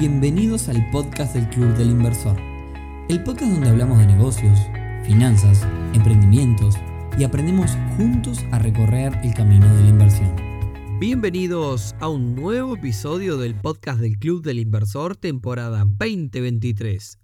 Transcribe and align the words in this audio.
Bienvenidos 0.00 0.70
al 0.70 0.90
podcast 0.90 1.34
del 1.34 1.46
Club 1.50 1.76
del 1.76 1.90
Inversor, 1.90 2.34
el 3.10 3.22
podcast 3.22 3.52
donde 3.52 3.68
hablamos 3.68 3.98
de 3.98 4.06
negocios, 4.06 4.58
finanzas, 5.04 5.60
emprendimientos 5.92 6.76
y 7.18 7.24
aprendemos 7.24 7.72
juntos 7.98 8.38
a 8.50 8.58
recorrer 8.58 9.12
el 9.22 9.34
camino 9.34 9.66
de 9.76 9.82
la 9.82 9.88
inversión. 9.90 10.34
Bienvenidos 10.98 11.94
a 12.00 12.08
un 12.08 12.34
nuevo 12.34 12.76
episodio 12.76 13.36
del 13.36 13.54
podcast 13.54 14.00
del 14.00 14.18
Club 14.18 14.42
del 14.42 14.60
Inversor 14.60 15.16
temporada 15.16 15.84
2023. 15.84 17.18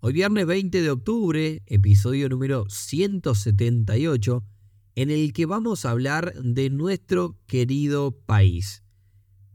Hoy 0.00 0.12
viernes 0.12 0.44
20 0.44 0.82
de 0.82 0.90
octubre, 0.90 1.62
episodio 1.66 2.28
número 2.28 2.68
178, 2.68 4.44
en 4.96 5.10
el 5.12 5.32
que 5.32 5.46
vamos 5.46 5.84
a 5.84 5.92
hablar 5.92 6.34
de 6.34 6.68
nuestro 6.68 7.36
querido 7.46 8.10
país. 8.10 8.82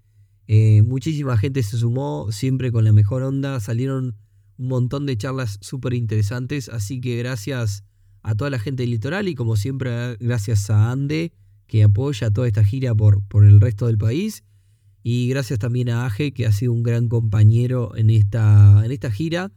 muchísima 0.47 1.37
gente 1.37 1.61
se 1.61 1.77
sumó, 1.77 2.31
siempre 2.31 2.71
con 2.71 2.83
la 2.83 2.91
mejor 2.91 3.21
onda. 3.21 3.59
Salieron 3.59 4.15
un 4.57 4.67
montón 4.67 5.05
de 5.05 5.17
charlas 5.17 5.57
súper 5.61 5.93
interesantes. 5.93 6.69
Así 6.69 7.01
que 7.01 7.17
gracias 7.17 7.83
a 8.21 8.35
toda 8.35 8.49
la 8.49 8.59
gente 8.59 8.83
del 8.83 8.91
litoral 8.91 9.27
y, 9.27 9.35
como 9.35 9.55
siempre, 9.55 10.15
gracias 10.17 10.69
a 10.69 10.91
Ande, 10.91 11.33
que 11.67 11.83
apoya 11.83 12.31
toda 12.31 12.47
esta 12.47 12.63
gira 12.63 12.93
por, 12.95 13.21
por 13.27 13.45
el 13.45 13.61
resto 13.61 13.87
del 13.87 13.97
país. 13.97 14.43
Y 15.03 15.29
gracias 15.29 15.59
también 15.59 15.89
a 15.89 16.05
Aje, 16.05 16.33
que 16.33 16.47
ha 16.47 16.51
sido 16.51 16.73
un 16.73 16.81
gran 16.81 17.09
compañero 17.09 17.95
en 17.95 18.09
esta, 18.09 18.83
en 18.83 18.91
esta 18.91 19.11
gira. 19.11 19.51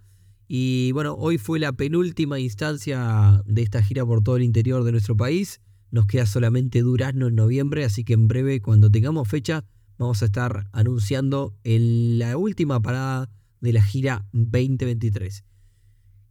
Y 0.46 0.92
bueno, 0.92 1.14
hoy 1.14 1.38
fue 1.38 1.58
la 1.58 1.72
penúltima 1.72 2.38
instancia 2.38 3.42
de 3.46 3.62
esta 3.62 3.82
gira 3.82 4.04
por 4.04 4.22
todo 4.22 4.36
el 4.36 4.42
interior 4.42 4.84
de 4.84 4.92
nuestro 4.92 5.16
país. 5.16 5.60
Nos 5.90 6.06
queda 6.06 6.26
solamente 6.26 6.82
Durazno 6.82 7.28
en 7.28 7.34
noviembre, 7.34 7.84
así 7.84 8.04
que 8.04 8.12
en 8.12 8.28
breve, 8.28 8.60
cuando 8.60 8.90
tengamos 8.90 9.26
fecha, 9.28 9.64
vamos 9.96 10.22
a 10.22 10.26
estar 10.26 10.68
anunciando 10.72 11.54
la 11.64 12.36
última 12.36 12.80
parada 12.80 13.30
de 13.60 13.72
la 13.72 13.82
gira 13.82 14.26
2023. 14.32 15.44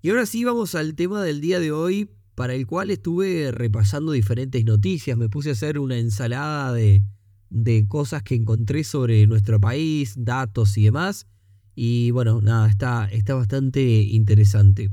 Y 0.01 0.09
ahora 0.09 0.25
sí 0.25 0.43
vamos 0.43 0.75
al 0.75 0.95
tema 0.95 1.23
del 1.23 1.41
día 1.41 1.59
de 1.59 1.71
hoy, 1.71 2.09
para 2.35 2.53
el 2.53 2.67
cual 2.67 2.91
estuve 2.91 3.51
repasando 3.51 4.11
diferentes 4.11 4.63
noticias. 4.63 5.17
Me 5.17 5.29
puse 5.29 5.49
a 5.49 5.53
hacer 5.53 5.79
una 5.79 5.97
ensalada 5.97 6.71
de, 6.73 7.03
de 7.49 7.87
cosas 7.87 8.23
que 8.23 8.35
encontré 8.35 8.83
sobre 8.83 9.25
nuestro 9.27 9.59
país, 9.59 10.13
datos 10.17 10.77
y 10.77 10.83
demás. 10.83 11.27
Y 11.75 12.11
bueno, 12.11 12.41
nada, 12.41 12.69
está, 12.69 13.07
está 13.11 13.35
bastante 13.35 13.81
interesante. 13.81 14.91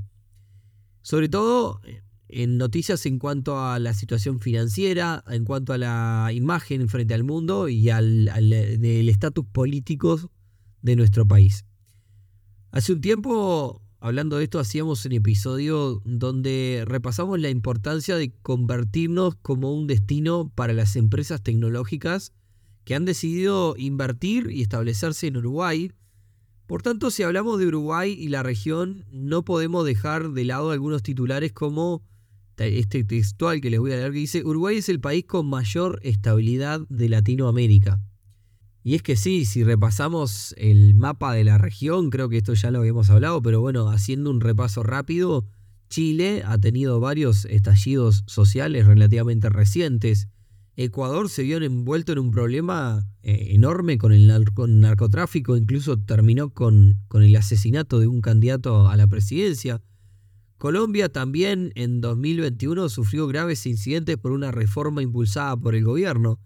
Sobre 1.02 1.28
todo 1.28 1.80
en 2.28 2.58
noticias 2.58 3.06
en 3.06 3.18
cuanto 3.18 3.60
a 3.60 3.78
la 3.78 3.94
situación 3.94 4.40
financiera, 4.40 5.22
en 5.28 5.44
cuanto 5.44 5.72
a 5.72 5.78
la 5.78 6.30
imagen 6.32 6.88
frente 6.88 7.14
al 7.14 7.22
mundo 7.22 7.68
y 7.68 7.90
al, 7.90 8.28
estatus 9.08 9.46
político 9.46 10.18
de 10.82 10.96
nuestro 10.96 11.26
país. 11.26 11.64
Hace 12.74 12.92
un 12.92 13.00
tiempo, 13.00 13.80
hablando 14.00 14.36
de 14.36 14.42
esto, 14.42 14.58
hacíamos 14.58 15.06
un 15.06 15.12
episodio 15.12 16.02
donde 16.04 16.82
repasamos 16.84 17.38
la 17.38 17.48
importancia 17.48 18.16
de 18.16 18.32
convertirnos 18.42 19.36
como 19.36 19.72
un 19.72 19.86
destino 19.86 20.50
para 20.52 20.72
las 20.72 20.96
empresas 20.96 21.40
tecnológicas 21.40 22.32
que 22.82 22.96
han 22.96 23.04
decidido 23.04 23.76
invertir 23.78 24.50
y 24.50 24.60
establecerse 24.60 25.28
en 25.28 25.36
Uruguay. 25.36 25.92
Por 26.66 26.82
tanto, 26.82 27.12
si 27.12 27.22
hablamos 27.22 27.60
de 27.60 27.68
Uruguay 27.68 28.10
y 28.10 28.26
la 28.26 28.42
región, 28.42 29.04
no 29.12 29.44
podemos 29.44 29.86
dejar 29.86 30.32
de 30.32 30.44
lado 30.44 30.72
algunos 30.72 31.04
titulares 31.04 31.52
como 31.52 32.02
este 32.56 33.04
textual 33.04 33.60
que 33.60 33.70
les 33.70 33.78
voy 33.78 33.92
a 33.92 33.98
leer 33.98 34.10
que 34.10 34.18
dice, 34.18 34.42
Uruguay 34.44 34.78
es 34.78 34.88
el 34.88 34.98
país 34.98 35.26
con 35.26 35.46
mayor 35.46 36.00
estabilidad 36.02 36.80
de 36.88 37.08
Latinoamérica. 37.08 38.00
Y 38.86 38.94
es 38.94 39.02
que 39.02 39.16
sí, 39.16 39.46
si 39.46 39.64
repasamos 39.64 40.54
el 40.58 40.94
mapa 40.94 41.32
de 41.32 41.42
la 41.42 41.56
región, 41.56 42.10
creo 42.10 42.28
que 42.28 42.36
esto 42.36 42.52
ya 42.52 42.70
lo 42.70 42.80
habíamos 42.80 43.08
hablado, 43.08 43.40
pero 43.40 43.62
bueno, 43.62 43.88
haciendo 43.88 44.30
un 44.30 44.42
repaso 44.42 44.82
rápido, 44.82 45.46
Chile 45.88 46.42
ha 46.44 46.58
tenido 46.58 47.00
varios 47.00 47.46
estallidos 47.46 48.24
sociales 48.26 48.86
relativamente 48.86 49.48
recientes. 49.48 50.28
Ecuador 50.76 51.30
se 51.30 51.44
vio 51.44 51.56
envuelto 51.56 52.12
en 52.12 52.18
un 52.18 52.30
problema 52.30 53.06
eh, 53.22 53.54
enorme 53.54 53.96
con 53.96 54.12
el 54.12 54.26
narcotráfico, 54.26 55.56
incluso 55.56 55.98
terminó 55.98 56.50
con, 56.50 57.00
con 57.08 57.22
el 57.22 57.34
asesinato 57.36 58.00
de 58.00 58.06
un 58.06 58.20
candidato 58.20 58.88
a 58.88 58.96
la 58.98 59.06
presidencia. 59.06 59.80
Colombia 60.58 61.08
también 61.08 61.72
en 61.74 62.02
2021 62.02 62.90
sufrió 62.90 63.26
graves 63.28 63.64
incidentes 63.64 64.18
por 64.18 64.32
una 64.32 64.50
reforma 64.50 65.00
impulsada 65.00 65.56
por 65.56 65.74
el 65.74 65.84
gobierno. 65.84 66.38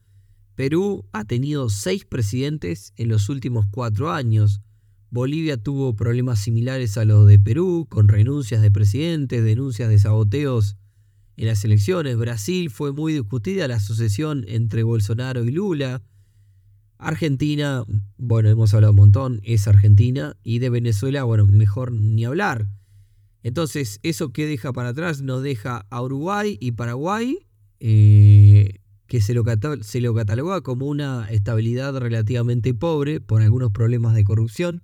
Perú 0.58 1.04
ha 1.12 1.24
tenido 1.24 1.70
seis 1.70 2.04
presidentes 2.04 2.92
en 2.96 3.10
los 3.10 3.28
últimos 3.28 3.66
cuatro 3.70 4.10
años. 4.10 4.60
Bolivia 5.08 5.56
tuvo 5.56 5.94
problemas 5.94 6.41
similares 6.41 6.98
a 6.98 7.04
los 7.04 7.28
de 7.28 7.38
Perú, 7.38 7.86
con 7.88 8.08
renuncias 8.08 8.60
de 8.60 8.72
presidentes, 8.72 9.44
denuncias 9.44 9.88
de 9.88 10.00
saboteos 10.00 10.76
en 11.36 11.46
las 11.46 11.64
elecciones. 11.64 12.16
Brasil 12.16 12.70
fue 12.70 12.92
muy 12.92 13.12
discutida 13.12 13.69
la 13.69 13.78
sucesión 13.78 14.44
entre 14.48 14.82
Bolsonaro 14.82 15.44
y 15.44 15.52
Lula. 15.52 16.02
Argentina, 16.98 17.84
bueno, 18.16 18.48
hemos 18.48 18.75
hablado 18.75 18.94
un 18.94 18.98
montón, 18.98 19.40
es 19.44 19.69
Argentina. 19.69 20.36
Y 20.42 20.58
de 20.58 20.70
Venezuela, 20.70 21.22
bueno, 21.22 21.46
mejor 21.46 21.92
ni 21.92 22.25
hablar. 22.25 22.66
Entonces, 23.44 24.00
eso 24.02 24.32
que 24.32 24.46
deja 24.46 24.72
para 24.72 24.88
atrás 24.88 25.22
nos 25.22 25.40
deja 25.44 25.86
a 25.88 26.02
Uruguay 26.02 26.58
y 26.60 26.72
Paraguay, 26.72 27.46
eh, 27.78 28.38
que 29.08 29.22
se 29.22 29.34
lo, 29.34 29.42
se 29.80 30.00
lo 30.00 30.14
cataloga 30.14 30.60
como 30.60 30.86
una 30.86 31.28
estabilidad 31.30 31.96
relativamente 31.98 32.74
pobre 32.74 33.20
por 33.20 33.42
algunos 33.42 33.72
problemas 33.72 34.14
de 34.14 34.22
corrupción. 34.22 34.82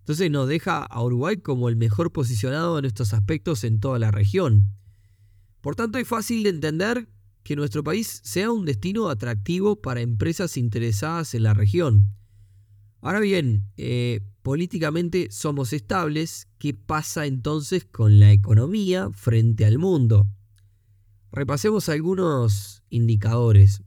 Entonces 0.00 0.30
nos 0.30 0.48
deja 0.48 0.84
a 0.84 1.02
Uruguay 1.02 1.38
como 1.38 1.70
el 1.70 1.76
mejor 1.76 2.12
posicionado 2.12 2.78
en 2.78 2.84
estos 2.84 3.14
aspectos 3.14 3.64
en 3.64 3.80
toda 3.80 3.98
la 3.98 4.10
región. 4.10 4.68
Por 5.62 5.76
tanto, 5.76 5.96
es 5.96 6.06
fácil 6.06 6.42
de 6.42 6.50
entender 6.50 7.08
que 7.42 7.56
nuestro 7.56 7.82
país 7.82 8.20
sea 8.22 8.52
un 8.52 8.66
destino 8.66 9.08
atractivo 9.08 9.80
para 9.80 10.02
empresas 10.02 10.58
interesadas 10.58 11.34
en 11.34 11.44
la 11.44 11.54
región. 11.54 12.10
Ahora 13.00 13.20
bien, 13.20 13.64
eh, 13.78 14.20
políticamente 14.42 15.28
somos 15.30 15.72
estables, 15.72 16.48
¿qué 16.58 16.74
pasa 16.74 17.24
entonces 17.24 17.86
con 17.86 18.20
la 18.20 18.30
economía 18.30 19.08
frente 19.10 19.64
al 19.64 19.78
mundo? 19.78 20.26
Repasemos 21.34 21.88
algunos 21.88 22.84
indicadores. 22.90 23.82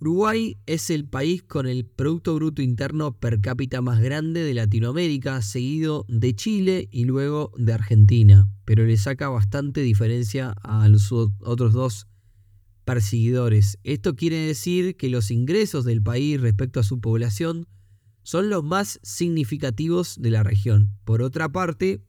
Uruguay 0.00 0.56
es 0.64 0.88
el 0.88 1.06
país 1.06 1.42
con 1.42 1.66
el 1.66 1.84
Producto 1.84 2.34
Bruto 2.34 2.62
Interno 2.62 3.18
per 3.18 3.42
cápita 3.42 3.82
más 3.82 4.00
grande 4.00 4.44
de 4.44 4.54
Latinoamérica, 4.54 5.42
seguido 5.42 6.06
de 6.08 6.34
Chile 6.34 6.88
y 6.90 7.04
luego 7.04 7.52
de 7.58 7.74
Argentina, 7.74 8.48
pero 8.64 8.86
le 8.86 8.96
saca 8.96 9.28
bastante 9.28 9.82
diferencia 9.82 10.52
a 10.62 10.88
los 10.88 11.12
otros 11.12 11.74
dos 11.74 12.06
perseguidores. 12.86 13.78
Esto 13.82 14.14
quiere 14.14 14.38
decir 14.38 14.96
que 14.96 15.10
los 15.10 15.30
ingresos 15.30 15.84
del 15.84 16.02
país 16.02 16.40
respecto 16.40 16.80
a 16.80 16.84
su 16.84 16.98
población 16.98 17.66
son 18.22 18.48
los 18.48 18.64
más 18.64 19.00
significativos 19.02 20.16
de 20.18 20.30
la 20.30 20.42
región. 20.42 20.96
Por 21.04 21.20
otra 21.20 21.50
parte, 21.50 22.02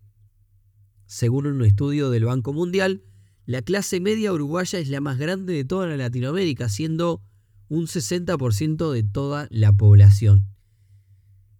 según 1.08 1.46
un 1.46 1.66
estudio 1.66 2.10
del 2.10 2.24
Banco 2.24 2.54
Mundial, 2.54 3.04
la 3.46 3.62
clase 3.62 4.00
media 4.00 4.34
uruguaya 4.34 4.80
es 4.80 4.90
la 4.90 5.02
más 5.02 5.18
grande 5.18 5.54
de 5.54 5.66
toda 5.66 5.88
la 5.88 5.98
Latinoamérica, 5.98 6.70
siendo 6.70 7.22
un 7.68 7.88
60% 7.88 8.92
de 8.92 9.04
toda 9.04 9.48
la 9.52 9.74
población. 9.74 10.48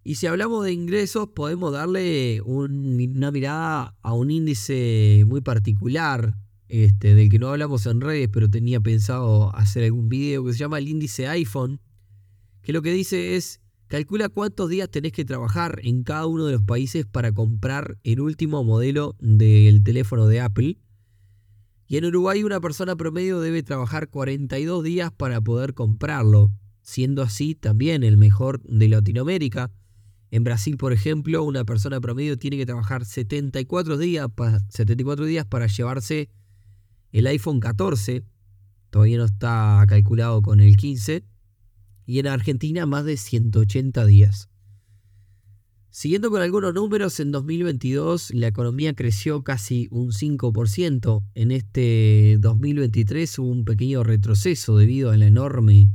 Y 0.02 0.16
si 0.16 0.28
hablamos 0.28 0.64
de 0.64 0.72
ingresos, 0.72 1.28
podemos 1.34 1.72
darle 1.72 2.40
una 2.42 3.30
mirada 3.32 3.96
a 4.02 4.12
un 4.12 4.30
índice 4.30 5.24
muy 5.26 5.40
particular, 5.40 6.36
este, 6.68 7.14
del 7.14 7.28
que 7.28 7.38
no 7.38 7.48
hablamos 7.48 7.86
en 7.86 8.00
redes, 8.00 8.28
pero 8.32 8.48
tenía 8.48 8.80
pensado 8.80 9.54
hacer 9.56 9.84
algún 9.84 10.08
video, 10.08 10.44
que 10.44 10.52
se 10.52 10.58
llama 10.60 10.78
el 10.78 10.88
índice 10.88 11.26
iPhone, 11.26 11.80
que 12.62 12.72
lo 12.72 12.82
que 12.82 12.92
dice 12.92 13.36
es, 13.36 13.60
calcula 13.88 14.28
cuántos 14.28 14.68
días 14.68 14.90
tenés 14.90 15.12
que 15.12 15.24
trabajar 15.24 15.80
en 15.82 16.02
cada 16.02 16.26
uno 16.26 16.46
de 16.46 16.52
los 16.52 16.62
países 16.62 17.06
para 17.06 17.32
comprar 17.32 17.98
el 18.04 18.20
último 18.20 18.64
modelo 18.64 19.16
del 19.20 19.82
teléfono 19.82 20.26
de 20.26 20.40
Apple. 20.40 20.78
Y 21.86 21.96
en 21.96 22.04
Uruguay 22.04 22.42
una 22.42 22.60
persona 22.60 22.96
promedio 22.96 23.40
debe 23.40 23.62
trabajar 23.62 24.08
42 24.08 24.82
días 24.82 25.12
para 25.12 25.40
poder 25.40 25.74
comprarlo, 25.74 26.50
siendo 26.82 27.22
así 27.22 27.54
también 27.54 28.02
el 28.02 28.16
mejor 28.16 28.62
de 28.62 28.88
Latinoamérica 28.88 29.70
en 30.30 30.44
Brasil, 30.44 30.76
por 30.76 30.92
ejemplo, 30.92 31.42
una 31.44 31.64
persona 31.64 32.00
promedio 32.00 32.36
tiene 32.36 32.56
que 32.56 32.66
trabajar 32.66 33.04
74 33.04 33.96
días, 33.96 34.26
74 34.68 35.24
días 35.24 35.46
para 35.46 35.66
llevarse 35.66 36.28
el 37.12 37.26
iPhone 37.26 37.60
14. 37.60 38.24
Todavía 38.90 39.18
no 39.18 39.24
está 39.24 39.84
calculado 39.86 40.42
con 40.42 40.60
el 40.60 40.76
15. 40.76 41.24
Y 42.06 42.18
en 42.18 42.26
Argentina 42.26 42.86
más 42.86 43.04
de 43.04 43.16
180 43.16 44.04
días. 44.06 44.48
Siguiendo 45.98 46.30
con 46.30 46.42
algunos 46.42 46.74
números, 46.74 47.20
en 47.20 47.32
2022 47.32 48.34
la 48.34 48.48
economía 48.48 48.94
creció 48.94 49.42
casi 49.42 49.88
un 49.90 50.12
5%. 50.12 51.22
En 51.34 51.50
este 51.50 52.36
2023 52.38 53.38
hubo 53.38 53.48
un 53.48 53.64
pequeño 53.64 54.04
retroceso 54.04 54.76
debido 54.76 55.10
a 55.10 55.16
la 55.16 55.26
enorme 55.26 55.88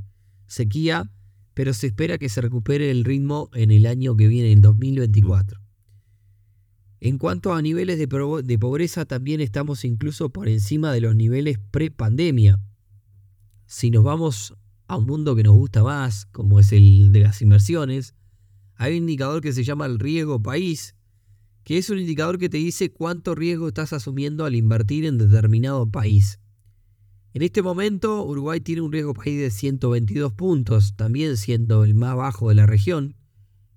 sequía 0.48 1.12
pero 1.53 1.75
se 1.75 1.86
espera 1.86 2.18
que 2.18 2.30
se 2.30 2.42
recupere 2.42 2.89
el 2.89 3.06
ritmo 3.06 3.51
en 3.53 3.69
el 3.69 3.86
año 3.86 4.18
que 4.18 4.27
viene, 4.27 4.51
en 4.51 4.62
2024. 4.62 5.62
En 7.00 7.19
cuanto 7.19 7.54
a 7.54 7.62
niveles 7.62 8.00
de, 8.00 8.07
pobreza, 8.07 9.06
también 9.06 9.39
estamos 9.39 9.86
incluso 9.86 10.31
por 10.31 10.50
encima 10.50 10.92
de 10.94 11.01
los 11.01 11.15
niveles 11.15 11.59
pre-pandemia. 11.69 12.59
Si 13.68 13.92
nos 13.92 14.04
vamos 14.04 14.56
a 14.88 14.97
un 14.97 15.06
mundo 15.06 15.36
que 15.36 15.44
nos 15.44 15.54
gusta 15.54 15.83
más, 15.83 16.25
como 16.25 16.59
es 16.59 16.71
el 16.71 17.12
de 17.12 17.19
las 17.19 17.44
inversiones, 17.44 18.15
hay 18.81 18.94
un 18.94 19.04
indicador 19.04 19.42
que 19.42 19.54
se 19.54 19.63
llama 19.63 19.86
el 19.86 20.00
riesgo 20.00 20.42
país, 20.42 20.95
que 21.63 21.78
es 21.78 21.92
un 21.92 22.00
indicador 22.00 22.39
que 22.39 22.50
te 22.50 22.57
dice 22.57 22.92
cuánto 22.92 23.36
riesgo 23.36 23.68
estás 23.68 23.94
asumiendo 23.94 24.44
al 24.44 24.56
invertir 24.56 25.06
en 25.06 25.19
determinado 25.19 25.88
país. 25.88 26.39
En 27.36 27.44
este 27.44 27.62
momento 27.62 28.25
Uruguay 28.25 28.60
tiene 28.60 28.81
un 28.81 28.92
riesgo 28.92 29.13
país 29.13 29.39
de 29.39 29.51
122 29.51 30.33
puntos, 30.33 30.95
también 30.95 31.38
siendo 31.38 31.83
el 31.83 31.94
más 31.94 32.16
bajo 32.16 32.50
de 32.50 32.56
la 32.56 32.66
región. 32.66 33.16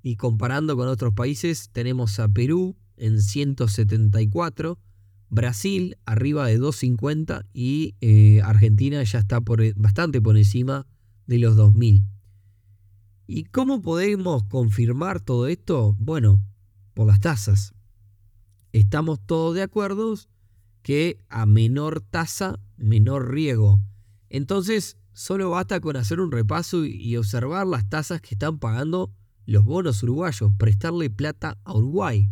Y 0.03 0.17
comparando 0.17 0.75
con 0.75 0.89
otros 0.89 1.13
países 1.13 1.69
tenemos 1.71 2.19
a 2.19 2.27
Perú 2.29 2.75
en 2.97 3.21
174, 3.21 4.79
Brasil 5.29 5.99
arriba 6.07 6.47
de 6.47 6.57
250 6.57 7.45
y 7.53 7.95
eh, 8.01 8.41
Argentina 8.43 9.03
ya 9.03 9.19
está 9.19 9.43
por, 9.43 9.75
bastante 9.75 10.23
por 10.23 10.39
encima 10.39 10.87
de 11.27 11.41
los 11.41 11.57
2000. 11.57 12.14
¿Y 13.27 13.45
cómo 13.45 13.81
podemos 13.81 14.45
confirmar 14.45 15.21
todo 15.21 15.47
esto? 15.47 15.97
Bueno, 15.99 16.43
por 16.93 17.07
las 17.07 17.21
tasas. 17.21 17.75
Estamos 18.73 19.21
todos 19.25 19.55
de 19.55 19.63
acuerdo 19.63 20.15
que 20.83 21.19
a 21.29 21.47
menor 21.47 22.03
tasa, 22.03 22.59
menor 22.77 23.33
riesgo. 23.33 23.81
Entonces, 24.29 24.99
solo 25.13 25.51
basta 25.51 25.81
con 25.81 25.97
hacer 25.97 26.21
un 26.21 26.33
repaso 26.33 26.85
y 26.85 27.17
observar 27.17 27.67
las 27.67 27.89
tasas 27.89 28.21
que 28.21 28.35
están 28.35 28.59
pagando 28.59 29.11
los 29.47 29.65
bonos 29.65 30.03
uruguayos, 30.03 30.53
prestarle 30.59 31.09
plata 31.09 31.59
a 31.65 31.75
Uruguay. 31.75 32.31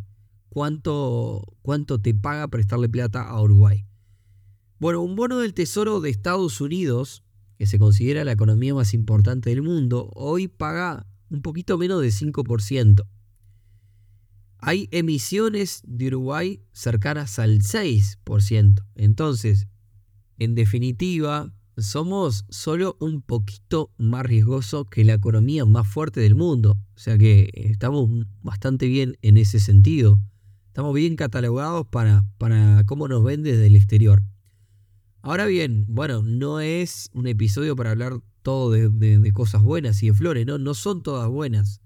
¿Cuánto, 0.48 1.56
cuánto 1.62 2.00
te 2.00 2.14
paga 2.14 2.48
prestarle 2.48 2.88
plata 2.88 3.22
a 3.22 3.40
Uruguay? 3.40 3.86
Bueno, 4.78 5.00
un 5.00 5.16
bono 5.16 5.38
del 5.38 5.54
Tesoro 5.54 6.00
de 6.00 6.10
Estados 6.10 6.60
Unidos, 6.60 7.22
que 7.62 7.66
se 7.68 7.78
considera 7.78 8.24
la 8.24 8.32
economía 8.32 8.74
más 8.74 8.92
importante 8.92 9.50
del 9.50 9.62
mundo, 9.62 10.10
hoy 10.16 10.48
paga 10.48 11.06
un 11.30 11.42
poquito 11.42 11.78
menos 11.78 12.02
de 12.02 12.08
5%. 12.08 13.06
Hay 14.58 14.88
emisiones 14.90 15.80
de 15.86 16.08
Uruguay 16.08 16.60
cercanas 16.72 17.38
al 17.38 17.60
6%. 17.60 18.84
Entonces, 18.96 19.68
en 20.38 20.56
definitiva, 20.56 21.54
somos 21.76 22.46
solo 22.48 22.96
un 22.98 23.22
poquito 23.22 23.92
más 23.96 24.26
riesgosos 24.26 24.88
que 24.90 25.04
la 25.04 25.14
economía 25.14 25.64
más 25.64 25.86
fuerte 25.86 26.18
del 26.18 26.34
mundo. 26.34 26.76
O 26.96 26.98
sea 26.98 27.16
que 27.16 27.48
estamos 27.54 28.10
bastante 28.40 28.88
bien 28.88 29.18
en 29.22 29.36
ese 29.36 29.60
sentido. 29.60 30.18
Estamos 30.66 30.92
bien 30.94 31.14
catalogados 31.14 31.86
para, 31.86 32.26
para 32.38 32.82
cómo 32.86 33.06
nos 33.06 33.22
ven 33.22 33.44
desde 33.44 33.66
el 33.66 33.76
exterior. 33.76 34.24
Ahora 35.24 35.46
bien, 35.46 35.84
bueno, 35.86 36.22
no 36.24 36.58
es 36.58 37.08
un 37.12 37.28
episodio 37.28 37.76
para 37.76 37.92
hablar 37.92 38.14
todo 38.42 38.72
de, 38.72 39.32
cosas 39.32 39.62
buenas 39.62 40.02
y 40.02 40.08
de 40.08 40.14
flores, 40.14 40.44
¿no? 40.46 40.58
No 40.58 40.74
son 40.74 41.04
todas 41.04 41.28
buenas. 41.28 41.80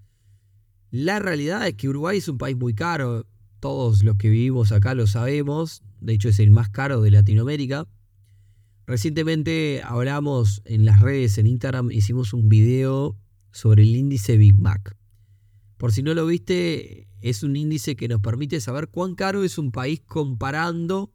La 0.90 1.18
realidad 1.18 1.68
es 1.68 1.74
que 1.74 1.90
Uruguay 1.90 2.16
es 2.16 2.28
un 2.28 2.38
país 2.38 2.56
muy 2.56 2.72
caro, 2.72 3.26
todos 3.60 4.02
los 4.02 4.16
que 4.16 4.30
vivimos 4.30 4.72
acá 4.72 4.94
lo 4.94 5.06
sabemos, 5.06 5.82
de 6.00 6.14
hecho 6.14 6.30
es 6.30 6.38
el 6.38 6.50
más 6.50 6.70
caro 6.70 7.02
de 7.02 7.10
Latinoamérica. 7.10 7.86
Recientemente 8.86 9.82
hablamos 9.84 10.62
en 10.64 10.86
las 10.86 11.00
redes, 11.00 11.36
en 11.36 11.46
Instagram, 11.46 11.90
hicimos 11.90 12.32
un 12.32 12.48
video 12.48 13.18
sobre 13.52 13.82
el 13.82 13.94
índice 13.96 14.38
Big 14.38 14.58
Mac. 14.58 14.96
Por 15.76 15.92
si 15.92 16.02
no 16.02 16.14
lo 16.14 16.24
viste, 16.24 17.06
es 17.20 17.42
un 17.42 17.54
índice 17.54 17.96
que 17.96 18.08
nos 18.08 18.22
permite 18.22 18.62
saber 18.62 18.88
cuán 18.88 19.14
caro 19.14 19.44
es 19.44 19.58
un 19.58 19.72
país 19.72 20.00
comparando 20.06 21.12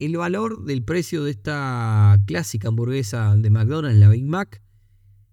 el 0.00 0.16
valor 0.16 0.64
del 0.64 0.82
precio 0.82 1.24
de 1.24 1.30
esta 1.30 2.18
clásica 2.26 2.68
hamburguesa 2.68 3.36
de 3.36 3.50
McDonald's, 3.50 4.00
la 4.00 4.08
Big 4.08 4.24
Mac, 4.24 4.62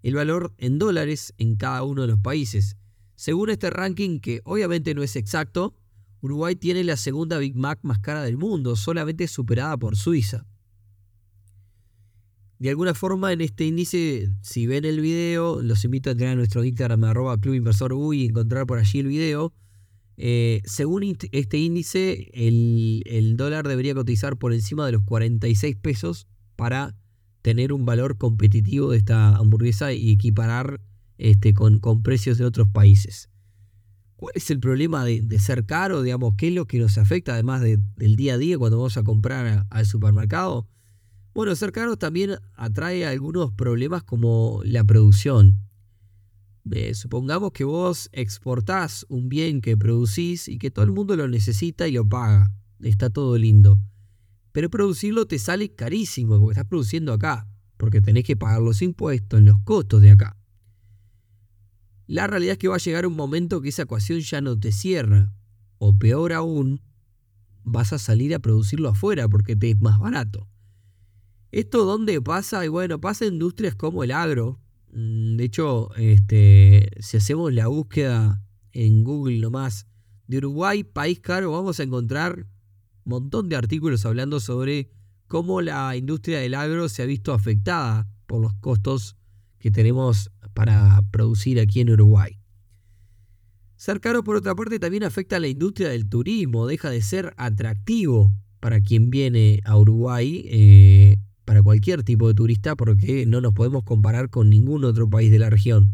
el 0.03 0.13
valor 0.13 0.53
en 0.57 0.77
dólares 0.77 1.33
en 1.37 1.55
cada 1.55 1.83
uno 1.83 2.01
de 2.01 2.09
los 2.09 2.19
países. 2.19 2.75
Según 3.15 3.49
este 3.49 3.69
ranking, 3.69 4.19
que 4.19 4.41
obviamente 4.43 4.93
no 4.93 5.03
es 5.03 5.15
exacto, 5.15 5.73
Uruguay 6.21 6.55
tiene 6.55 6.83
la 6.83 6.97
segunda 6.97 7.37
Big 7.37 7.55
Mac 7.55 7.79
más 7.83 7.99
cara 7.99 8.23
del 8.23 8.37
mundo, 8.37 8.75
solamente 8.75 9.27
superada 9.29 9.77
por 9.77 9.95
Suiza. 9.95 10.45
De 12.59 12.69
alguna 12.69 12.93
forma 12.93 13.31
en 13.31 13.39
este 13.41 13.65
índice, 13.65 14.29
si 14.41 14.67
ven 14.67 14.83
el 14.83 14.99
video, 14.99 15.61
los 15.61 15.85
invito 15.85 16.09
a 16.09 16.11
entrar 16.11 16.31
a 16.31 16.35
nuestro 16.35 16.63
Instagram 16.63 17.05
arroba 17.05 17.37
Club 17.37 17.53
Inversor 17.53 17.93
y 18.13 18.25
encontrar 18.25 18.65
por 18.65 18.79
allí 18.79 18.99
el 18.99 19.07
video. 19.07 19.53
Eh, 20.17 20.61
según 20.65 21.03
este 21.31 21.57
índice, 21.59 22.31
el, 22.33 23.35
dólar 23.37 23.67
debería 23.67 23.93
cotizar 23.93 24.37
por 24.37 24.51
encima 24.51 24.85
de 24.85 24.93
los 24.93 25.03
46 25.03 25.75
pesos 25.75 26.27
para 26.55 26.95
tener 27.43 27.71
un 27.71 27.85
valor 27.85 28.17
competitivo 28.17 28.91
de 28.91 28.97
esta 28.97 29.37
hamburguesa 29.37 29.93
y 29.93 30.11
equiparar 30.11 30.81
este, 31.19 31.53
con, 31.53 31.79
con, 31.79 32.01
precios 32.01 32.39
de 32.39 32.45
otros 32.45 32.67
países. 32.67 33.29
¿Cuál 34.15 34.33
es 34.35 34.49
el 34.49 34.59
problema 34.59 35.05
de, 35.05 35.39
ser 35.39 35.67
caro? 35.67 36.01
Digamos, 36.01 36.33
¿Qué 36.35 36.47
es 36.47 36.53
lo 36.53 36.65
que 36.65 36.79
nos 36.79 36.97
afecta 36.97 37.33
además 37.33 37.61
del 37.61 38.15
día 38.15 38.33
a 38.33 38.37
día 38.39 38.57
cuando 38.57 38.77
vamos 38.77 38.97
a 38.97 39.03
comprar 39.03 39.67
al 39.69 39.85
supermercado? 39.85 40.67
Bueno, 41.35 41.55
ser 41.55 41.71
caro 41.71 41.97
también 41.97 42.31
atrae 42.55 43.05
algunos 43.05 43.51
problemas 43.51 44.01
como 44.01 44.61
la 44.65 44.83
producción. 44.83 45.59
Supongamos 46.93 47.51
que 47.51 47.63
vos 47.63 48.09
exportás 48.11 49.05
un 49.09 49.29
bien 49.29 49.61
que 49.61 49.77
producís 49.77 50.47
y 50.47 50.57
que 50.57 50.71
todo 50.71 50.85
el 50.85 50.91
mundo 50.91 51.15
lo 51.15 51.27
necesita 51.27 51.87
y 51.87 51.91
lo 51.91 52.07
paga. 52.07 52.51
Está 52.81 53.09
todo 53.09 53.37
lindo. 53.37 53.79
Pero 54.51 54.69
producirlo 54.69 55.27
te 55.27 55.39
sale 55.39 55.73
carísimo 55.73 56.39
porque 56.39 56.53
estás 56.53 56.67
produciendo 56.67 57.13
acá. 57.13 57.47
Porque 57.77 58.01
tenés 58.01 58.23
que 58.23 58.35
pagar 58.35 58.61
los 58.61 58.81
impuestos, 58.81 59.41
los 59.41 59.57
costos 59.63 60.01
de 60.01 60.11
acá. 60.11 60.35
La 62.07 62.25
realidad 62.25 62.53
es 62.53 62.57
que 62.57 62.67
va 62.67 62.75
a 62.75 62.79
llegar 62.79 63.05
un 63.05 63.15
momento 63.15 63.61
que 63.61 63.69
esa 63.69 63.83
ecuación 63.83 64.19
ya 64.21 64.41
no 64.41 64.57
te 64.59 64.71
cierra. 64.71 65.33
O 65.77 65.97
peor 65.97 66.33
aún, 66.33 66.81
vas 67.63 67.93
a 67.93 67.99
salir 67.99 68.33
a 68.33 68.39
producirlo 68.39 68.89
afuera 68.89 69.27
porque 69.27 69.55
te 69.55 69.69
es 69.69 69.79
más 69.79 69.99
barato. 69.99 70.47
¿Esto 71.51 71.85
dónde 71.85 72.21
pasa? 72.21 72.65
Y 72.65 72.67
bueno, 72.67 72.99
pasa 72.99 73.25
en 73.25 73.33
industrias 73.33 73.75
como 73.75 74.03
el 74.03 74.11
agro. 74.11 74.59
Mm, 74.91 75.37
de 75.37 75.43
hecho, 75.43 75.93
este, 75.95 76.89
si 76.99 77.17
hacemos 77.17 77.53
la 77.53 77.67
búsqueda 77.67 78.41
en 78.71 79.03
Google 79.03 79.39
nomás 79.39 79.87
de 80.27 80.37
Uruguay, 80.37 80.83
país 80.83 81.19
caro, 81.19 81.51
vamos 81.51 81.79
a 81.79 81.83
encontrar 81.83 82.39
un 82.39 83.09
montón 83.09 83.49
de 83.49 83.55
artículos 83.55 84.05
hablando 84.05 84.39
sobre 84.39 84.91
cómo 85.27 85.61
la 85.61 85.95
industria 85.95 86.39
del 86.39 86.53
agro 86.53 86.89
se 86.89 87.03
ha 87.03 87.05
visto 87.05 87.33
afectada 87.33 88.07
por 88.25 88.41
los 88.41 88.53
costos 88.55 89.17
que 89.59 89.71
tenemos 89.71 90.31
para 90.53 91.01
producir 91.11 91.59
aquí 91.59 91.81
en 91.81 91.91
Uruguay. 91.91 92.39
Ser 93.75 94.01
caro, 94.01 94.23
por 94.23 94.35
otra 94.35 94.55
parte, 94.55 94.79
también 94.79 95.03
afecta 95.03 95.35
a 95.35 95.39
la 95.39 95.47
industria 95.47 95.89
del 95.89 96.09
turismo, 96.09 96.65
deja 96.65 96.89
de 96.89 97.01
ser 97.01 97.33
atractivo 97.37 98.33
para 98.59 98.81
quien 98.81 99.09
viene 99.11 99.61
a 99.65 99.77
Uruguay, 99.77 100.45
eh, 100.49 101.17
para 101.47 101.63
cualquier 101.63 102.03
tipo 102.03 102.27
de 102.27 102.33
turista, 102.33 102.75
porque 102.75 103.25
no 103.25 103.39
nos 103.39 103.53
podemos 103.53 103.85
comparar 103.85 104.29
con 104.29 104.49
ningún 104.49 104.83
otro 104.83 105.09
país 105.09 105.31
de 105.31 105.39
la 105.39 105.49
región. 105.49 105.93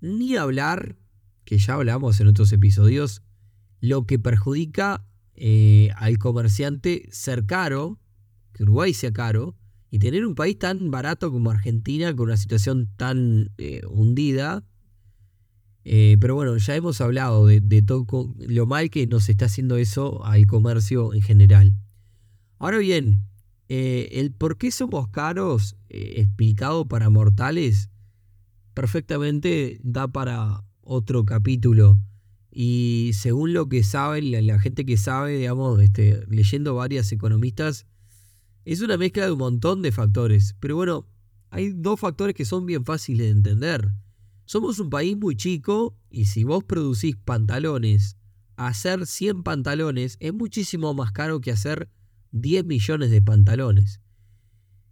Ni 0.00 0.34
hablar 0.36 0.96
que 1.44 1.58
ya 1.58 1.74
hablamos 1.74 2.18
en 2.20 2.28
otros 2.28 2.50
episodios, 2.52 3.20
lo 3.80 4.06
que 4.06 4.18
perjudica 4.18 5.04
eh, 5.34 5.90
al 5.96 6.16
comerciante 6.16 7.06
ser 7.10 7.44
caro, 7.44 8.00
que 8.54 8.62
Uruguay 8.62 8.94
sea 8.94 9.12
caro, 9.12 9.58
y 9.90 9.98
tener 9.98 10.24
un 10.24 10.34
país 10.34 10.58
tan 10.58 10.90
barato 10.90 11.30
como 11.30 11.50
Argentina, 11.50 12.16
con 12.16 12.28
una 12.28 12.38
situación 12.38 12.88
tan 12.96 13.50
eh, 13.58 13.82
hundida. 13.90 14.64
Eh, 15.84 16.16
pero 16.18 16.34
bueno, 16.34 16.56
ya 16.56 16.76
hemos 16.76 16.98
hablado 17.02 17.46
de, 17.46 17.82
todo 17.82 18.06
lo 18.38 18.64
mal 18.64 18.88
que 18.88 19.06
nos 19.06 19.28
está 19.28 19.44
haciendo 19.44 19.76
eso 19.76 20.24
al 20.24 20.46
comercio 20.46 21.12
en 21.12 21.20
general. 21.20 21.74
Ahora 22.58 22.78
bien, 22.78 23.26
el 23.74 24.32
por 24.32 24.58
qué 24.58 24.70
somos 24.70 25.08
caros, 25.08 25.76
explicado 25.88 26.86
para 26.86 27.10
mortales, 27.10 27.90
perfectamente 28.74 29.80
da 29.82 30.08
para 30.08 30.64
otro 30.82 31.24
capítulo. 31.24 31.98
Y 32.50 33.12
según 33.14 33.54
lo 33.54 33.68
que 33.68 33.82
sabe, 33.82 34.20
la, 34.20 34.58
gente 34.58 34.84
que 34.84 34.98
sabe, 34.98 35.38
digamos, 35.38 35.80
este, 35.80 36.24
leyendo 36.28 36.74
varias 36.74 37.10
economistas, 37.12 37.86
es 38.64 38.82
una 38.82 38.98
mezcla 38.98 39.24
de 39.24 39.32
un 39.32 39.38
montón 39.38 39.80
de 39.80 39.90
factores. 39.90 40.54
Pero 40.60 40.76
bueno, 40.76 41.08
hay 41.48 41.72
dos 41.72 41.98
factores 41.98 42.34
que 42.34 42.44
son 42.44 42.66
bien 42.66 42.84
fáciles 42.84 43.26
de 43.26 43.30
entender. 43.30 43.90
Somos 44.44 44.78
un 44.80 44.90
país 44.90 45.16
muy 45.16 45.34
chico 45.34 45.96
y 46.10 46.26
si 46.26 46.44
vos 46.44 46.62
producís 46.62 47.16
pantalones, 47.16 48.18
hacer 48.56 49.06
100 49.06 49.42
pantalones 49.44 50.18
es 50.20 50.34
muchísimo 50.34 50.92
más 50.92 51.12
caro 51.12 51.40
que 51.40 51.52
hacer 51.52 51.88
10 52.32 52.64
millones 52.64 53.10
de 53.10 53.22
pantalones. 53.22 54.00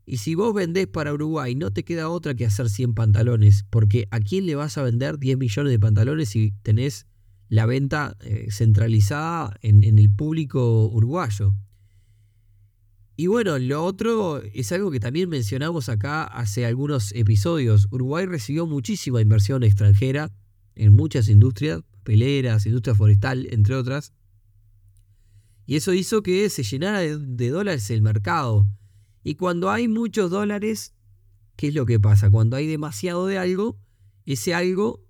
Y 0.07 0.17
si 0.17 0.35
vos 0.35 0.55
vendés 0.55 0.87
para 0.87 1.13
Uruguay, 1.13 1.55
no 1.55 1.73
te 1.73 1.85
queda 1.85 2.09
otra 2.09 2.35
que 2.35 2.47
hacer 2.47 2.69
100 2.69 2.95
pantalones, 2.95 3.65
porque 3.71 4.09
¿a 4.11 4.21
quién 4.21 4.47
le 4.47 4.55
vas 4.55 4.79
a 4.79 4.83
vender 4.83 5.19
10 5.19 5.39
millones 5.39 5.71
de 5.73 5.79
pantalones 5.79 6.31
si 6.31 6.53
tenés 6.63 7.07
la 7.51 7.67
venta 7.67 8.17
eh, 8.21 8.47
centralizada 8.51 9.59
en, 9.61 9.83
el 9.99 10.09
público 10.11 10.87
uruguayo. 10.87 11.53
Y 13.17 13.27
bueno, 13.27 13.59
lo 13.59 13.85
otro 13.85 14.41
es 14.41 14.73
algo 14.73 14.91
que 14.91 15.01
también 15.01 15.29
mencionamos 15.29 15.89
acá 15.91 16.25
hace 16.25 16.65
algunos 16.65 17.13
episodios. 17.13 17.89
Uruguay 17.91 18.25
recibió 18.25 18.67
muchísima 18.67 19.21
inversión 19.21 19.65
extranjera 19.65 20.31
en 20.77 20.95
muchas 20.95 21.29
industrias, 21.29 21.83
peleras, 22.05 22.65
industria 22.67 22.95
forestal, 22.95 23.49
entre 23.51 23.75
otras. 23.75 24.15
Y 25.71 25.77
eso 25.77 25.95
hizo 25.95 26.25
que 26.25 26.51
se 26.51 26.65
llenara 26.65 26.99
de 26.99 27.49
dólares 27.51 27.91
el 27.91 28.03
mercado. 28.03 28.67
Y 29.23 29.37
cuando 29.37 29.71
hay 29.71 29.87
muchos 29.87 30.29
dólares, 30.29 30.97
¿qué 31.55 31.69
es 31.69 31.77
lo 31.77 31.87
que 31.87 32.01
pasa? 32.01 32.29
Cuando 32.29 32.57
hay 32.57 32.67
demasiado 32.67 33.29
de 33.29 33.39
algo, 33.39 33.79
ese 34.27 34.53
algo 34.53 35.07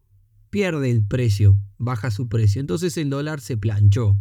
pierde 0.51 0.91
el 0.91 1.03
precio, 1.03 1.59
baja 1.79 2.11
su 2.11 2.29
precio. 2.29 2.61
Entonces 2.61 2.99
el 2.99 3.09
dólar 3.09 3.41
se 3.41 3.57
planchó. 3.57 4.19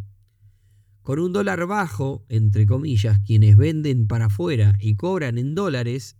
Con 1.02 1.20
un 1.20 1.34
dólar 1.34 1.68
bajo, 1.68 2.24
entre 2.30 2.66
comillas, 2.66 3.20
quienes 3.20 3.58
venden 3.58 4.08
para 4.08 4.28
afuera 4.28 4.78
y 4.80 4.96
cobran 4.96 5.40
en 5.40 5.56
dólares, 5.56 6.16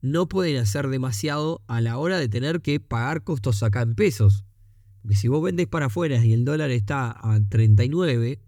no 0.00 0.28
pueden 0.28 0.56
hacer 0.56 0.88
demasiado 0.88 1.62
a 1.68 1.80
la 1.80 1.98
hora 1.98 2.18
de 2.18 2.28
tener 2.28 2.62
que 2.62 2.80
pagar 2.80 3.22
costos 3.22 3.62
acá 3.62 3.82
en 3.82 3.94
pesos. 3.94 4.44
Porque 5.02 5.14
si 5.14 5.28
vos 5.28 5.40
vendes 5.40 5.68
para 5.68 5.86
afuera 5.86 6.24
y 6.24 6.32
el 6.32 6.44
dólar 6.44 6.72
está 6.72 7.12
a 7.12 7.38
39, 7.48 8.40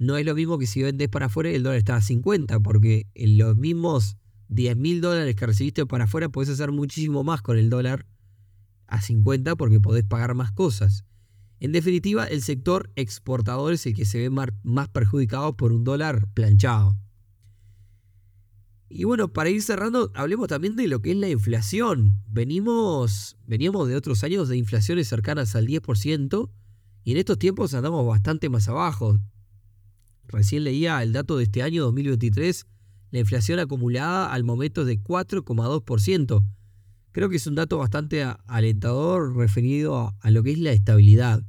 no 0.00 0.16
es 0.16 0.24
lo 0.24 0.34
mismo 0.34 0.58
que 0.58 0.66
si 0.66 0.82
vendes 0.82 1.10
para 1.10 1.26
afuera 1.26 1.50
y 1.50 1.54
el 1.56 1.62
dólar 1.62 1.76
está 1.76 1.94
a 1.94 2.00
50, 2.00 2.58
porque 2.60 3.06
en 3.14 3.36
los 3.36 3.54
mismos 3.58 4.16
10 4.48 4.74
mil 4.78 5.02
dólares 5.02 5.36
que 5.36 5.44
recibiste 5.44 5.84
para 5.84 6.04
afuera 6.04 6.30
puedes 6.30 6.48
hacer 6.48 6.72
muchísimo 6.72 7.22
más 7.22 7.42
con 7.42 7.58
el 7.58 7.68
dólar 7.68 8.06
a 8.86 9.02
50 9.02 9.56
porque 9.56 9.78
podés 9.78 10.04
pagar 10.04 10.34
más 10.34 10.52
cosas. 10.52 11.04
En 11.60 11.72
definitiva, 11.72 12.24
el 12.24 12.40
sector 12.40 12.90
exportador 12.96 13.74
es 13.74 13.84
el 13.84 13.94
que 13.94 14.06
se 14.06 14.26
ve 14.26 14.30
más 14.30 14.88
perjudicado 14.88 15.54
por 15.54 15.70
un 15.70 15.84
dólar 15.84 16.26
planchado. 16.32 16.96
Y 18.88 19.04
bueno, 19.04 19.30
para 19.34 19.50
ir 19.50 19.62
cerrando, 19.62 20.10
hablemos 20.14 20.48
también 20.48 20.76
de 20.76 20.88
lo 20.88 21.02
que 21.02 21.10
es 21.10 21.16
la 21.18 21.28
inflación. 21.28 22.22
Venimos, 22.26 23.36
veníamos 23.46 23.86
de 23.86 23.96
otros 23.96 24.24
años 24.24 24.48
de 24.48 24.56
inflaciones 24.56 25.08
cercanas 25.08 25.54
al 25.54 25.66
10% 25.66 26.50
y 27.04 27.12
en 27.12 27.18
estos 27.18 27.38
tiempos 27.38 27.74
andamos 27.74 28.06
bastante 28.06 28.48
más 28.48 28.66
abajo. 28.66 29.20
Recién 30.32 30.64
leía 30.64 31.02
el 31.02 31.12
dato 31.12 31.36
de 31.36 31.44
este 31.44 31.62
año 31.62 31.82
2023, 31.84 32.66
la 33.10 33.18
inflación 33.18 33.58
acumulada 33.58 34.32
al 34.32 34.44
momento 34.44 34.82
es 34.82 34.86
de 34.86 35.00
4,2%, 35.00 36.44
Creo 37.12 37.28
que 37.28 37.36
es 37.36 37.46
un 37.48 37.56
dato 37.56 37.78
bastante 37.78 38.24
alentador 38.46 39.36
referido 39.36 40.14
a, 40.20 40.30
lo 40.30 40.44
que 40.44 40.52
es 40.52 40.58
la 40.58 40.70
estabilidad. 40.70 41.42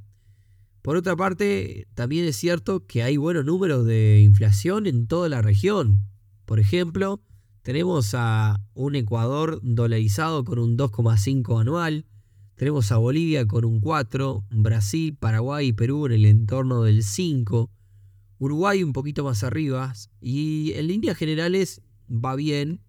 Por 0.81 0.95
otra 0.95 1.15
parte, 1.15 1.87
también 1.93 2.25
es 2.25 2.35
cierto 2.35 2.87
que 2.87 3.03
hay 3.03 3.17
buenos 3.17 3.45
números 3.45 3.85
de 3.85 4.21
inflación 4.21 4.87
en 4.87 5.05
toda 5.05 5.29
la 5.29 5.43
región. 5.43 6.07
Por 6.45 6.59
ejemplo, 6.59 7.21
tenemos 7.61 8.15
a 8.15 8.59
un 8.73 8.95
Ecuador 8.95 9.59
dolarizado 9.61 10.43
con 10.43 10.57
un 10.57 10.77
2,5 10.77 11.61
anual, 11.61 12.05
tenemos 12.55 12.91
a 12.91 12.97
Bolivia 12.97 13.45
con 13.45 13.63
un 13.63 13.79
4, 13.79 14.45
Brasil, 14.49 15.15
Paraguay 15.15 15.67
y 15.67 15.73
Perú 15.73 16.07
en 16.07 16.13
el 16.13 16.25
entorno 16.25 16.81
del 16.81 17.03
5, 17.03 17.69
Uruguay 18.41 18.81
un 18.81 18.91
poquito 18.91 19.23
más 19.23 19.43
arriba 19.43 19.93
y 20.19 20.73
en 20.73 20.87
líneas 20.87 21.15
generales 21.15 21.83
va 22.09 22.35
bien, 22.35 22.81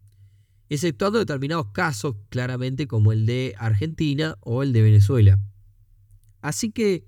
exceptuando 0.71 1.19
determinados 1.19 1.67
casos 1.73 2.17
claramente 2.31 2.87
como 2.87 3.13
el 3.13 3.27
de 3.27 3.55
Argentina 3.59 4.39
o 4.41 4.63
el 4.63 4.73
de 4.73 4.81
Venezuela. 4.81 5.39
Así 6.41 6.73
que, 6.73 7.07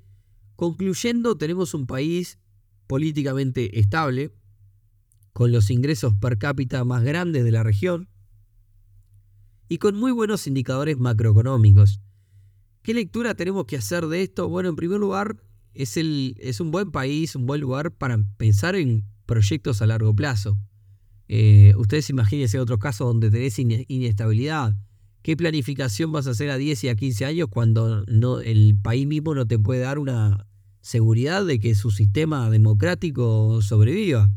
concluyendo, 0.57 1.39
tenemos 1.39 1.73
un 1.73 1.87
país 1.87 2.39
políticamente 2.87 3.81
estable, 3.81 4.31
con 5.33 5.51
los 5.51 5.71
ingresos 5.71 6.13
per 6.15 6.37
cápita 6.37 6.85
más 6.85 7.03
grandes 7.03 7.45
de 7.45 7.51
la 7.51 7.63
región 7.63 8.11
y 9.71 9.79
con 9.79 9.97
muy 9.97 10.13
buenos 10.13 10.47
indicadores 10.47 10.99
macroeconómicos. 10.99 12.03
¿Qué 12.83 12.93
lectura 12.93 13.35
tenemos 13.35 13.65
que 13.65 13.79
hacer 13.79 14.05
de 14.09 14.23
esto? 14.23 14.51
Bueno, 14.51 14.69
en 14.69 14.77
primer 14.77 15.01
lugar, 15.01 15.39
es, 15.75 15.97
el, 15.97 16.37
es 16.38 16.61
un 16.61 16.71
buen 16.71 16.90
país, 16.90 17.37
un 17.37 17.47
buen 17.47 17.61
lugar 17.61 17.93
para 17.93 18.19
pensar 18.37 18.76
en 18.76 19.04
proyectos 19.26 19.83
a 19.83 19.87
largo 19.87 20.14
plazo. 20.14 20.59
Eh, 21.28 21.75
ustedes 21.76 22.11
imagínense 22.11 22.59
otro 22.59 22.78
caso 22.78 23.07
donde 23.07 23.31
tenés 23.31 23.59
inestabilidad. 23.59 24.76
¿Qué 25.23 25.37
planificación 25.37 26.12
vas 26.12 26.26
a 26.26 26.31
hacer 26.31 26.50
a 26.50 26.59
10 26.59 26.85
y 26.85 26.88
a 26.88 26.97
15 26.97 27.25
años 27.25 27.49
cuando 27.50 28.04
no, 28.07 28.40
el 28.40 28.78
país 28.81 29.07
mismo 29.07 29.35
no 29.35 29.47
te 29.47 29.59
puede 29.59 29.81
dar 29.81 29.99
una 29.99 30.47
seguridad 30.83 31.47
de 31.47 31.59
que 31.59 31.75
su 31.75 31.90
sistema 31.90 32.50
democrático 32.50 33.62
sobreviva? 33.62 34.31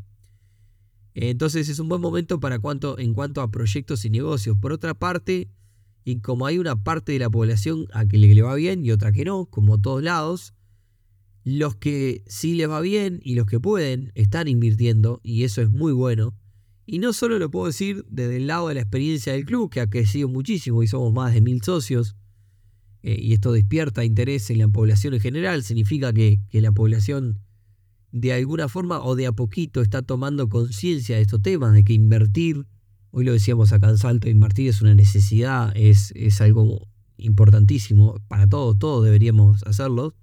Entonces 1.14 1.68
es 1.68 1.80
un 1.80 1.90
buen 1.90 2.00
momento 2.00 2.40
para 2.40 2.60
cuanto, 2.60 2.98
en 3.00 3.14
cuanto 3.14 3.42
a 3.42 3.52
proyectos 3.52 4.06
y 4.06 4.10
negocios. 4.10 4.56
Por 4.62 4.72
otra 4.72 4.94
parte, 4.94 5.50
y 6.06 6.22
como 6.22 6.46
hay 6.46 6.58
una 6.58 6.82
parte 6.84 7.12
de 7.12 7.20
la 7.20 7.30
población 7.30 7.88
a 7.92 8.06
que 8.06 8.18
le 8.18 8.42
va 8.42 8.56
bien 8.56 8.86
y 8.86 8.92
otra 8.92 9.12
que 9.12 9.26
no, 9.26 9.46
como 9.48 9.82
todos 9.82 10.02
lados, 10.02 10.54
los 11.50 11.78
que 11.78 12.26
sí 12.28 12.56
les 12.56 12.70
va 12.70 12.82
bien 12.82 13.22
y 13.24 13.36
los 13.36 13.46
que 13.46 13.58
pueden 13.58 14.12
están 14.16 14.50
invirtiendo 14.50 15.22
y 15.24 15.46
eso 15.46 15.62
es 15.62 15.70
muy 15.70 15.94
bueno. 15.94 16.36
Y 16.86 17.00
no 17.00 17.14
solo 17.14 17.40
lo 17.40 17.50
puedo 17.50 17.68
decir 17.68 18.06
desde 18.10 18.36
el 18.36 18.48
lado 18.48 18.68
de 18.68 18.74
la 18.74 18.82
experiencia 18.82 19.32
del 19.32 19.46
club, 19.46 19.70
que 19.70 19.80
ha 19.80 19.88
crecido 19.88 20.28
muchísimo 20.28 20.84
y 20.84 20.88
somos 20.88 21.14
más 21.14 21.34
de 21.34 21.40
mil 21.40 21.62
socios, 21.62 22.18
eh, 23.02 23.18
y 23.18 23.32
esto 23.32 23.54
despierta 23.54 24.04
interés 24.04 24.50
en 24.50 24.58
la 24.58 24.68
población 24.68 25.14
en 25.14 25.22
general, 25.22 25.64
significa 25.64 26.12
que, 26.12 26.42
la 26.52 26.74
población 26.74 27.40
de 28.12 28.34
alguna 28.34 28.68
forma 28.68 29.02
o 29.02 29.16
de 29.16 29.28
a 29.28 29.32
poquito 29.32 29.82
está 29.82 30.02
tomando 30.02 30.50
conciencia 30.50 31.16
de 31.16 31.22
estos 31.22 31.42
temas, 31.42 31.74
de 31.74 31.86
que 31.86 31.94
invertir, 31.94 32.68
hoy 33.12 33.24
lo 33.24 33.32
decíamos 33.32 33.72
acá 33.72 33.88
en 33.88 33.98
Salto, 33.98 34.28
invertir 34.28 34.68
es 34.68 34.82
una 34.82 34.96
necesidad, 34.96 35.72
es, 35.78 36.12
es 36.14 36.42
algo 36.42 36.90
importantísimo 37.16 38.18
para 38.28 38.48
todos, 38.48 38.78
todos 38.78 39.06
deberíamos 39.06 39.64
hacerlo, 39.64 40.14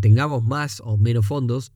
tengamos 0.00 0.44
más 0.44 0.80
o 0.84 0.96
menos 0.96 1.26
fondos, 1.26 1.72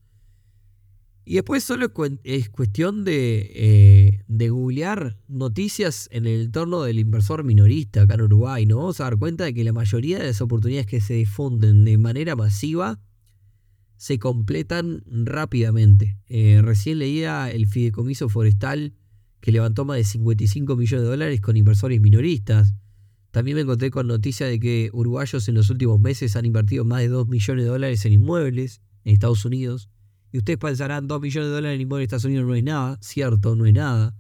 y 1.25 1.35
después 1.35 1.63
solo 1.63 1.93
es 2.25 2.49
cuestión 2.49 3.05
de, 3.05 3.53
eh, 3.55 4.25
de 4.27 4.49
googlear 4.49 5.19
noticias 5.29 6.09
en 6.11 6.27
el 6.27 6.43
entorno 6.43 6.83
del 6.83 6.99
inversor 6.99 7.45
minorista 7.45 8.03
acá 8.03 8.15
en 8.15 8.23
Uruguay. 8.23 8.67
Nos 8.67 8.79
vamos 8.79 9.01
a 9.01 9.05
dar 9.05 9.19
cuenta 9.19 9.45
de 9.45 9.55
que 9.55 9.63
la 9.63 9.73
mayoría 9.73 10.19
de 10.19 10.27
las 10.27 10.41
oportunidades 10.41 10.87
que 10.87 11.01
se 11.01 11.15
difunden 11.15 11.85
de 11.85 11.97
manera 11.97 12.35
masiva 12.35 13.01
se 13.97 14.19
completan 14.19 15.05
rápidamente. 15.07 16.19
Eh, 16.27 16.61
recién 16.61 16.99
leía 16.99 17.49
el 17.53 17.69
fideicomiso 17.69 18.29
forestal 18.29 18.95
que 19.41 19.53
levantó 19.53 19.85
más 19.85 19.97
de 19.97 20.05
55 20.05 20.75
millones 20.75 21.05
de 21.05 21.11
dólares 21.11 21.41
con 21.41 21.57
inversores 21.57 22.01
minoristas. 22.01 22.75
También 23.33 23.57
me 23.57 23.63
encontré 23.63 23.91
con 23.91 24.07
noticia 24.07 24.47
de 24.47 24.61
que 24.61 24.91
uruguayos 24.93 25.49
en 25.49 25.55
los 25.55 25.71
últimos 25.71 25.99
meses 25.99 26.37
han 26.37 26.45
invertido 26.45 26.85
más 26.85 27.01
de 27.01 27.09
2 27.09 27.29
millones 27.29 27.65
de 27.65 27.71
dólares 27.71 28.05
en 28.05 28.13
inmuebles 28.13 28.83
en 29.05 29.15
Estados 29.15 29.45
Unidos. 29.45 29.89
Y 30.33 30.39
ustedes 30.39 30.59
pensarán, 30.59 31.09
2 31.09 31.21
millones 31.21 31.49
de 31.49 31.55
dólares 31.55 31.75
en 31.77 31.81
inmuebles 31.81 32.05
en 32.05 32.07
Estados 32.09 32.25
Unidos 32.27 32.47
no 32.47 32.55
es 32.55 32.63
nada. 32.63 32.99
Cierto, 33.01 33.57
no 33.57 33.65
es 33.65 33.73
nada. 33.73 34.15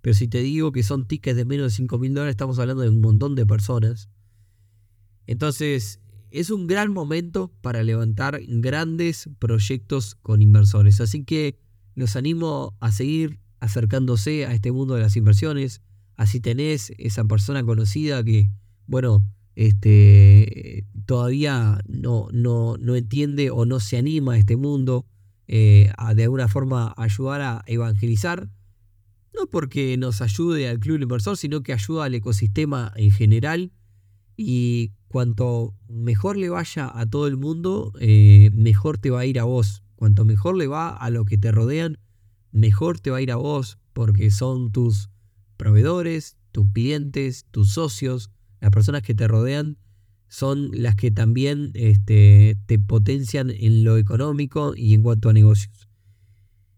Pero 0.00 0.14
si 0.14 0.26
te 0.26 0.40
digo 0.40 0.72
que 0.72 0.82
son 0.82 1.06
tickets 1.06 1.36
de 1.36 1.44
menos 1.44 1.72
de 1.72 1.76
5 1.76 1.98
mil 1.98 2.14
dólares, 2.14 2.32
estamos 2.32 2.58
hablando 2.58 2.82
de 2.82 2.88
un 2.88 3.02
montón 3.02 3.34
de 3.34 3.44
personas. 3.44 4.08
Entonces, 5.26 6.00
es 6.30 6.50
un 6.50 6.66
gran 6.66 6.92
momento 6.92 7.52
para 7.60 7.82
levantar 7.82 8.40
grandes 8.46 9.28
proyectos 9.38 10.14
con 10.14 10.40
inversores. 10.40 11.00
Así 11.02 11.24
que 11.24 11.58
los 11.94 12.16
animo 12.16 12.74
a 12.80 12.90
seguir 12.90 13.38
acercándose 13.60 14.46
a 14.46 14.54
este 14.54 14.72
mundo 14.72 14.94
de 14.94 15.02
las 15.02 15.16
inversiones. 15.16 15.82
Así 16.16 16.40
tenés 16.40 16.92
esa 16.98 17.24
persona 17.24 17.62
conocida 17.64 18.24
que, 18.24 18.50
bueno, 18.86 19.24
este, 19.54 20.86
todavía 21.06 21.80
no, 21.86 22.28
no, 22.32 22.76
no 22.78 22.96
entiende 22.96 23.50
o 23.50 23.64
no 23.64 23.80
se 23.80 23.96
anima 23.96 24.34
a 24.34 24.38
este 24.38 24.56
mundo, 24.56 25.06
eh, 25.48 25.92
a 25.96 26.14
de 26.14 26.24
alguna 26.24 26.48
forma 26.48 26.94
ayudar 26.96 27.40
a 27.40 27.62
evangelizar, 27.66 28.50
no 29.34 29.46
porque 29.50 29.96
nos 29.96 30.22
ayude 30.22 30.68
al 30.68 30.78
club 30.78 31.00
inversor, 31.00 31.36
sino 31.36 31.62
que 31.62 31.72
ayuda 31.72 32.04
al 32.04 32.14
ecosistema 32.14 32.92
en 32.96 33.10
general. 33.10 33.72
Y 34.36 34.92
cuanto 35.08 35.74
mejor 35.88 36.36
le 36.36 36.48
vaya 36.48 36.90
a 36.92 37.06
todo 37.06 37.26
el 37.26 37.36
mundo, 37.36 37.92
eh, 38.00 38.50
mejor 38.54 38.98
te 38.98 39.10
va 39.10 39.20
a 39.20 39.26
ir 39.26 39.38
a 39.38 39.44
vos. 39.44 39.82
Cuanto 39.94 40.24
mejor 40.24 40.56
le 40.56 40.66
va 40.66 40.88
a 40.88 41.10
lo 41.10 41.24
que 41.24 41.38
te 41.38 41.52
rodean, 41.52 41.98
mejor 42.50 43.00
te 43.00 43.10
va 43.10 43.18
a 43.18 43.22
ir 43.22 43.32
a 43.32 43.36
vos, 43.36 43.78
porque 43.92 44.30
son 44.30 44.72
tus 44.72 45.10
proveedores, 45.56 46.36
tus 46.52 46.70
clientes, 46.72 47.46
tus 47.50 47.72
socios, 47.72 48.30
las 48.60 48.70
personas 48.70 49.02
que 49.02 49.14
te 49.14 49.28
rodean 49.28 49.78
son 50.28 50.70
las 50.72 50.96
que 50.96 51.10
también 51.10 51.70
este, 51.74 52.56
te 52.66 52.78
potencian 52.78 53.50
en 53.50 53.84
lo 53.84 53.96
económico 53.96 54.74
y 54.76 54.94
en 54.94 55.02
cuanto 55.02 55.28
a 55.28 55.32
negocios. 55.32 55.88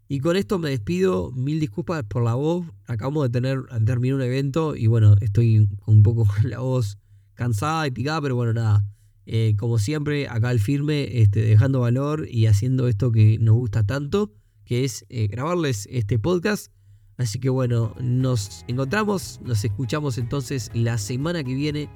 Y 0.07 0.19
con 0.19 0.35
esto 0.35 0.57
me 0.57 0.69
despido, 0.69 1.31
mil 1.31 1.59
disculpas 1.59 2.03
por 2.03 2.23
la 2.23 2.33
voz, 2.33 2.65
acabamos 2.85 3.23
de 3.23 3.29
tener, 3.29 3.61
terminar 3.85 4.15
un 4.15 4.21
evento 4.23 4.75
y 4.75 4.87
bueno, 4.87 5.15
estoy 5.21 5.67
un 5.85 6.03
poco 6.03 6.25
con 6.41 6.49
la 6.49 6.59
voz 6.59 6.97
cansada 7.35 7.87
y 7.87 7.91
picada, 7.91 8.21
pero 8.21 8.35
bueno, 8.35 8.53
nada, 8.53 8.85
eh, 9.31 9.55
como 9.57 9.77
siempre, 9.77 10.27
acá 10.27 10.49
al 10.49 10.59
firme, 10.59 11.21
este, 11.21 11.41
dejando 11.41 11.81
valor 11.81 12.27
y 12.27 12.47
haciendo 12.47 12.87
esto 12.87 13.11
que 13.11 13.37
nos 13.39 13.53
gusta 13.53 13.85
tanto, 13.85 14.33
que 14.65 14.83
es 14.83 15.05
eh, 15.09 15.27
grabarles 15.27 15.87
este 15.91 16.17
podcast. 16.17 16.71
Así 17.19 17.37
que 17.37 17.49
bueno, 17.49 17.93
nos 17.99 18.63
encontramos, 18.67 19.41
nos 19.43 19.63
escuchamos 19.63 20.17
entonces 20.17 20.71
la 20.73 20.97
semana 20.97 21.43
que 21.43 21.53
viene 21.53 21.89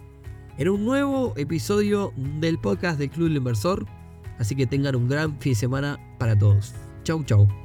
en 0.57 0.69
un 0.69 0.85
nuevo 0.85 1.33
episodio 1.37 2.13
del 2.41 2.59
podcast 2.59 2.99
del 2.99 3.09
Club 3.09 3.29
del 3.29 3.37
Inversor. 3.37 3.85
Así 4.37 4.55
que 4.55 4.67
tengan 4.67 4.95
un 4.95 5.07
gran 5.07 5.39
fin 5.39 5.53
de 5.53 5.59
semana 5.59 5.97
para 6.19 6.37
todos. 6.37 6.73
Chau, 7.03 7.23
chau. 7.23 7.62